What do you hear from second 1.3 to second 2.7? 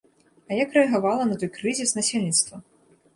на той крызіс насельніцтва?